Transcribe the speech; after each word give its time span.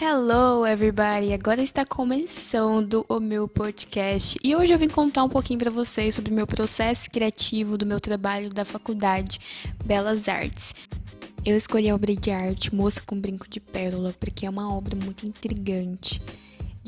Hello, 0.00 0.64
everybody! 0.64 1.32
Agora 1.32 1.60
está 1.60 1.84
começando 1.84 3.04
o 3.08 3.18
meu 3.18 3.48
podcast 3.48 4.38
e 4.44 4.54
hoje 4.54 4.72
eu 4.72 4.78
vim 4.78 4.88
contar 4.88 5.24
um 5.24 5.28
pouquinho 5.28 5.58
para 5.58 5.72
vocês 5.72 6.14
sobre 6.14 6.30
o 6.30 6.34
meu 6.36 6.46
processo 6.46 7.10
criativo 7.10 7.76
do 7.76 7.84
meu 7.84 7.98
trabalho 7.98 8.48
da 8.48 8.64
faculdade 8.64 9.40
Belas 9.84 10.28
Artes. 10.28 10.72
Eu 11.44 11.56
escolhi 11.56 11.90
a 11.90 11.96
obra 11.96 12.14
de 12.14 12.30
arte 12.30 12.72
Moça 12.72 13.02
com 13.04 13.18
Brinco 13.18 13.48
de 13.50 13.58
Pérola 13.58 14.14
porque 14.20 14.46
é 14.46 14.50
uma 14.50 14.72
obra 14.72 14.94
muito 14.94 15.26
intrigante 15.26 16.22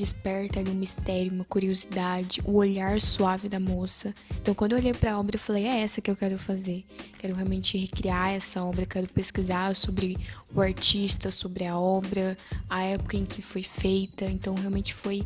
desperta 0.00 0.60
ali 0.60 0.70
um 0.70 0.74
mistério, 0.74 1.30
uma 1.30 1.44
curiosidade, 1.44 2.40
o 2.44 2.54
olhar 2.54 2.98
suave 3.00 3.50
da 3.50 3.60
moça. 3.60 4.14
Então, 4.40 4.54
quando 4.54 4.72
eu 4.72 4.78
olhei 4.78 4.94
para 4.94 5.12
a 5.12 5.20
obra, 5.20 5.36
eu 5.36 5.40
falei: 5.40 5.66
é 5.66 5.82
essa 5.82 6.00
que 6.00 6.10
eu 6.10 6.16
quero 6.16 6.38
fazer. 6.38 6.84
Quero 7.18 7.34
realmente 7.34 7.76
recriar 7.76 8.30
essa 8.30 8.64
obra, 8.64 8.86
quero 8.86 9.08
pesquisar 9.10 9.77
sobre 9.77 10.16
o 10.55 10.60
artista, 10.60 11.30
sobre 11.30 11.66
a 11.66 11.78
obra, 11.78 12.36
a 12.68 12.82
época 12.82 13.16
em 13.16 13.27
que 13.27 13.42
foi 13.42 13.62
feita. 13.62 14.24
Então, 14.24 14.55
realmente 14.55 14.94
foi 14.94 15.22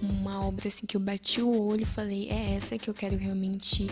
uma 0.00 0.44
obra 0.44 0.68
assim 0.68 0.86
que 0.86 0.96
eu 0.96 1.00
bati 1.00 1.40
o 1.40 1.68
olho 1.68 1.82
e 1.82 1.86
falei: 1.86 2.28
é 2.28 2.56
essa 2.56 2.76
que 2.76 2.90
eu 2.90 2.94
quero 2.94 3.16
realmente 3.16 3.86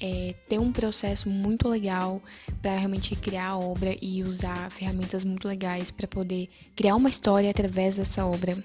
é, 0.00 0.34
ter 0.48 0.58
um 0.58 0.72
processo 0.72 1.28
muito 1.28 1.68
legal 1.68 2.20
para 2.60 2.76
realmente 2.76 3.14
recriar 3.14 3.52
a 3.52 3.56
obra 3.56 3.96
e 4.02 4.24
usar 4.24 4.68
ferramentas 4.72 5.22
muito 5.22 5.46
legais 5.46 5.92
para 5.92 6.08
poder 6.08 6.48
criar 6.74 6.96
uma 6.96 7.08
história 7.08 7.48
através 7.48 7.98
dessa 7.98 8.26
obra. 8.26 8.58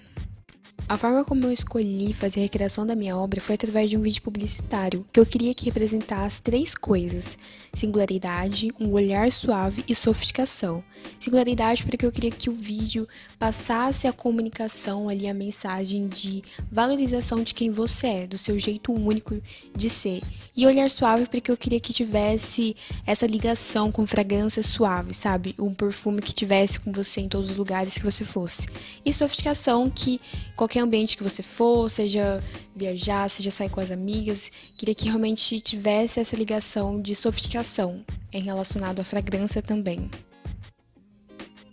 A 0.88 0.98
forma 0.98 1.24
como 1.24 1.46
eu 1.46 1.52
escolhi 1.52 2.14
fazer 2.14 2.42
a 2.42 2.44
recriação 2.44 2.86
da 2.86 2.96
minha 2.96 3.16
obra 3.16 3.40
foi 3.40 3.56
através 3.56 3.90
de 3.90 3.96
um 3.96 4.02
vídeo 4.02 4.22
publicitário, 4.22 5.06
que 5.12 5.20
eu 5.20 5.26
queria 5.26 5.54
que 5.54 5.66
representasse 5.66 6.42
três 6.42 6.76
coisas: 6.76 7.38
singularidade, 7.74 8.72
um 8.80 8.92
olhar 8.92 9.32
suave 9.32 9.84
e 9.88 9.96
sofisticação. 9.96 10.84
Singularidade 11.20 11.84
porque 11.84 12.06
eu 12.06 12.12
queria 12.12 12.30
que 12.30 12.50
o 12.50 12.54
vídeo 12.54 13.08
passasse 13.40 14.08
a 14.08 14.14
comunicação 14.14 15.10
ali, 15.10 15.28
a 15.28 15.34
mensagem 15.34 16.08
de 16.08 16.44
valorização 16.72 17.42
de 17.42 17.56
quem 17.56 17.72
você 17.72 18.08
é, 18.08 18.28
do 18.28 18.38
seu 18.38 18.60
jeito 18.60 18.92
único 18.92 19.42
de 19.76 19.90
ser. 19.90 20.22
E 20.56 20.68
olhar 20.68 20.90
suave 20.92 21.26
porque 21.26 21.52
eu 21.52 21.58
queria 21.58 21.80
que 21.80 21.94
tivesse 21.94 22.76
essa 23.06 23.26
ligação 23.26 23.92
com 23.92 24.06
fragrância 24.06 24.62
suave, 24.62 25.14
sabe? 25.14 25.56
Um 25.58 25.74
perfume 25.74 26.22
que 26.22 26.34
tivesse 26.34 26.80
com 26.80 26.92
você 26.92 27.22
em 27.22 27.30
todos 27.30 27.50
os 27.50 27.58
lugares 27.58 27.98
que 27.98 28.04
você 28.04 28.26
fosse. 28.26 28.68
E 29.06 29.14
sofisticação 29.14 29.90
que 29.90 30.20
qualquer 30.56 30.71
ambiente 30.80 31.18
que 31.18 31.24
você 31.24 31.44
for, 31.44 31.90
seja 31.90 32.44
viajar, 32.76 33.30
seja 33.30 33.52
sair 33.52 33.70
com 33.70 33.80
as 33.80 33.92
amigas, 33.92 34.52
queria 34.78 34.96
que 34.96 35.06
realmente 35.06 35.60
tivesse 35.60 36.20
essa 36.20 36.36
ligação 36.36 37.02
de 37.02 37.16
sofisticação 37.16 38.06
em 38.32 38.42
relacionado 38.42 39.00
à 39.00 39.04
fragrância 39.04 39.62
também. 39.62 40.10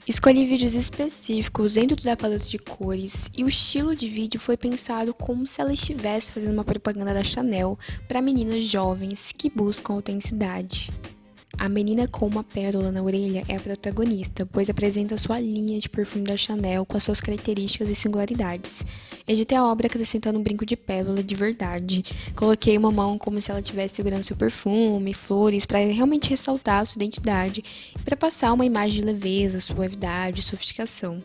Escolhi 0.09 0.47
vídeos 0.47 0.75
específicos 0.75 1.75
dentro 1.75 2.03
da 2.03 2.17
paleta 2.17 2.47
de 2.47 2.59
cores 2.59 3.29
e 3.37 3.45
o 3.45 3.49
estilo 3.49 3.95
de 3.95 4.09
vídeo 4.09 4.41
foi 4.41 4.57
pensado 4.57 5.13
como 5.13 5.47
se 5.47 5.61
ela 5.61 5.71
estivesse 5.71 6.33
fazendo 6.33 6.55
uma 6.55 6.65
propaganda 6.65 7.13
da 7.13 7.23
Chanel 7.23 7.79
para 8.09 8.23
meninas 8.23 8.65
jovens 8.65 9.35
que 9.37 9.51
buscam 9.51 9.93
autenticidade. 9.93 10.91
A 11.59 11.69
menina 11.69 12.07
com 12.07 12.25
uma 12.25 12.45
pérola 12.45 12.93
na 12.93 13.03
orelha 13.03 13.43
é 13.49 13.57
a 13.57 13.61
protagonista, 13.61 14.47
pois 14.47 14.71
apresenta 14.71 15.19
sua 15.19 15.41
linha 15.41 15.77
de 15.81 15.89
perfume 15.89 16.25
da 16.25 16.37
Chanel 16.37 16.87
com 16.87 16.97
as 16.97 17.03
suas 17.03 17.21
características 17.21 17.91
e 17.91 17.97
singularidades. 17.97 18.85
Editei 19.27 19.59
a 19.59 19.65
obra 19.65 19.89
acrescentando 19.89 20.39
um 20.39 20.43
brinco 20.43 20.65
de 20.65 20.77
pérola 20.77 21.21
de 21.21 21.35
verdade. 21.35 22.05
Coloquei 22.37 22.79
uma 22.79 22.93
mão 22.93 23.19
como 23.19 23.43
se 23.43 23.51
ela 23.51 23.59
estivesse 23.59 23.97
segurando 23.97 24.23
seu 24.23 24.37
perfume, 24.37 25.13
flores, 25.13 25.67
para 25.67 25.81
realmente 25.81 26.31
ressaltar 26.31 26.87
sua 26.87 27.01
identidade 27.01 27.65
e 27.99 28.03
para 28.05 28.17
passar 28.17 28.53
uma 28.53 28.65
imagem 28.65 29.01
de 29.01 29.07
leveza, 29.07 29.59
suavidade 29.59 30.43
sofisticação. 30.43 31.21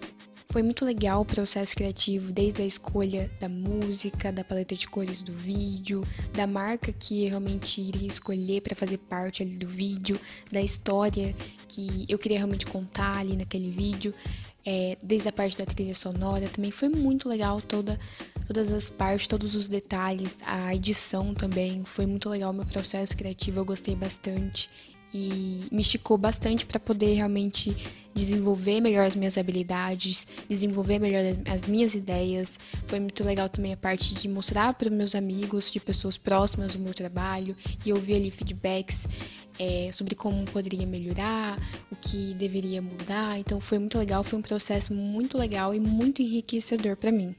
Foi 0.54 0.62
muito 0.62 0.86
legal 0.86 1.22
o 1.22 1.26
processo 1.26 1.76
criativo, 1.76 2.32
desde 2.32 2.62
a 2.62 2.66
escolha 2.66 3.28
da 3.40 3.50
música, 3.50 4.32
da 4.32 4.44
paleta 4.44 4.76
de 4.76 4.88
cores 4.88 5.24
do 5.24 5.34
vídeo, 5.34 6.06
da 6.32 6.46
marca 6.46 6.94
que 6.94 7.24
eu 7.24 7.30
realmente 7.30 7.82
iria 7.82 8.08
escolher 8.08 8.62
para 8.62 8.76
fazer 8.76 9.00
parte 9.00 9.42
ali 9.42 9.56
do 9.56 9.68
vídeo, 9.68 10.20
da 10.52 10.62
história 10.62 11.36
que 11.68 12.06
eu 12.08 12.20
queria 12.20 12.38
realmente 12.38 12.68
contar 12.68 13.18
ali 13.18 13.36
naquele 13.36 13.72
vídeo, 13.72 14.14
é, 14.64 14.96
desde 15.02 15.28
a 15.28 15.32
parte 15.32 15.58
da 15.58 15.66
trilha 15.66 15.96
sonora 15.96 16.48
também. 16.48 16.70
Foi 16.70 16.88
muito 16.88 17.28
legal 17.28 17.60
toda 17.60 18.00
todas 18.46 18.72
as 18.72 18.88
partes, 18.90 19.28
todos 19.28 19.56
os 19.56 19.68
detalhes, 19.68 20.38
a 20.46 20.76
edição 20.76 21.34
também. 21.34 21.84
Foi 21.84 22.06
muito 22.06 22.30
legal 22.30 22.52
o 22.52 22.54
meu 22.54 22.66
processo 22.68 23.18
criativo, 23.18 23.60
eu 23.60 23.66
gostei 23.66 23.96
bastante 23.96 24.70
e 25.14 25.68
me 25.72 25.82
esticou 25.82 26.18
bastante 26.18 26.66
para 26.66 26.80
poder 26.80 27.14
realmente 27.14 27.76
desenvolver 28.14 28.80
melhor 28.80 29.06
as 29.06 29.16
minhas 29.16 29.38
habilidades, 29.38 30.28
desenvolver 30.48 31.00
melhor 31.00 31.24
as 31.50 31.68
minhas 31.68 31.96
ideias. 31.96 32.60
Foi 32.88 33.00
muito 33.00 33.24
legal 33.24 33.50
também 33.50 33.74
a 33.74 33.78
parte 33.78 34.14
de 34.14 34.28
mostrar 34.28 34.74
para 34.74 34.90
meus 34.90 35.16
amigos, 35.16 35.72
de 35.72 35.80
pessoas 35.80 36.18
próximas 36.18 36.74
do 36.74 36.80
meu 36.80 36.94
trabalho 36.94 37.56
e 37.86 37.92
ouvir 37.92 38.16
ali 38.16 38.32
feedbacks 38.32 39.08
é, 39.60 39.90
sobre 39.92 40.16
como 40.16 40.46
poderia 40.46 40.86
melhorar, 40.86 41.60
o 41.92 41.96
que 41.96 42.34
deveria 42.36 42.82
mudar. 42.82 43.40
Então 43.40 43.60
foi 43.60 43.80
muito 43.80 43.98
legal, 43.98 44.24
foi 44.24 44.40
um 44.40 44.44
processo 44.44 44.94
muito 44.94 45.38
legal 45.38 45.74
e 45.74 45.80
muito 45.80 46.22
enriquecedor 46.22 46.96
para 46.96 47.12
mim. 47.12 47.36